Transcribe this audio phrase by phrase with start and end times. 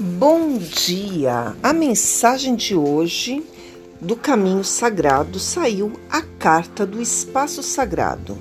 [0.00, 1.56] Bom dia!
[1.60, 3.42] A mensagem de hoje
[4.00, 8.38] do Caminho Sagrado saiu a carta do Espaço Sagrado.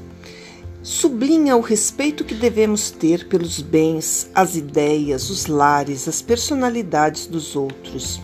[0.83, 7.55] Sublinha o respeito que devemos ter pelos bens, as ideias, os lares, as personalidades dos
[7.55, 8.21] outros.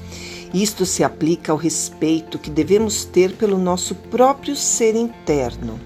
[0.54, 5.80] Isto se aplica ao respeito que devemos ter pelo nosso próprio ser interno.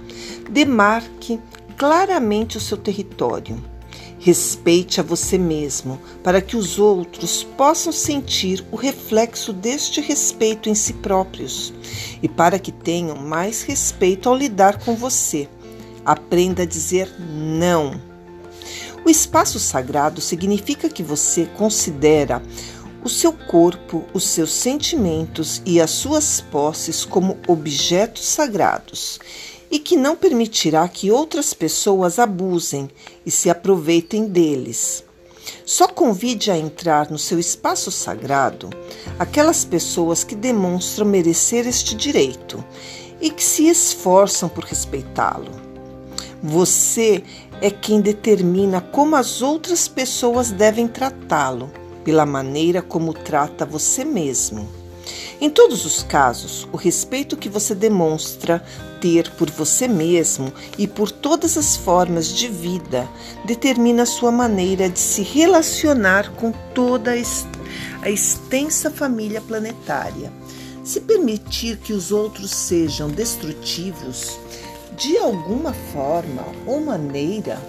[0.50, 1.39] Demarque
[1.77, 3.76] claramente o seu território
[4.19, 10.75] Respeite a você mesmo, para que os outros possam sentir o reflexo deste respeito em
[10.75, 11.73] si próprios
[12.21, 15.47] e para que tenham mais respeito ao lidar com você.
[16.03, 18.01] Aprenda a dizer não.
[19.05, 22.41] O espaço sagrado significa que você considera
[23.04, 29.19] o seu corpo, os seus sentimentos e as suas posses como objetos sagrados
[29.69, 32.89] e que não permitirá que outras pessoas abusem
[33.25, 35.03] e se aproveitem deles.
[35.65, 38.69] Só convide a entrar no seu espaço sagrado
[39.19, 42.63] aquelas pessoas que demonstram merecer este direito
[43.19, 45.51] e que se esforçam por respeitá-lo.
[46.41, 47.23] Você
[47.61, 51.71] é quem determina como as outras pessoas devem tratá-lo,
[52.03, 54.69] pela maneira como trata você mesmo.
[55.39, 58.63] Em todos os casos, o respeito que você demonstra
[58.99, 63.07] ter por você mesmo e por todas as formas de vida
[63.45, 70.33] determina a sua maneira de se relacionar com toda a extensa família planetária.
[70.83, 74.39] Se permitir que os outros sejam destrutivos,
[74.97, 77.61] de alguma forma ou maneira,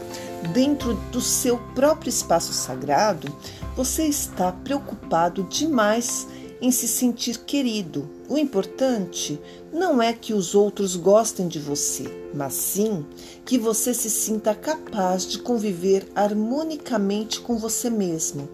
[0.55, 3.30] dentro do seu próprio espaço sagrado,
[3.77, 6.27] você está preocupado demais
[6.61, 8.09] em se sentir querido.
[8.28, 9.41] O importante
[9.73, 13.05] não é que os outros gostem de você, mas sim
[13.45, 18.48] que você se sinta capaz de conviver harmonicamente com você mesmo.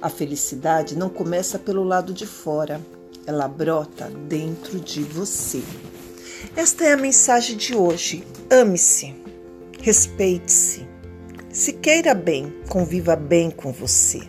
[0.00, 2.80] A felicidade não começa pelo lado de fora,
[3.26, 5.62] ela brota dentro de você.
[6.56, 8.24] Esta é a mensagem de hoje.
[8.50, 9.14] Ame-se,
[9.80, 10.86] respeite-se.
[11.50, 14.20] Se queira bem, conviva bem com você,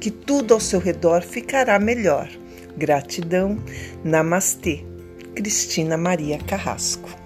[0.00, 2.28] que tudo ao seu redor ficará melhor.
[2.76, 3.58] Gratidão.
[4.04, 4.84] Namastê.
[5.34, 7.21] Cristina Maria Carrasco.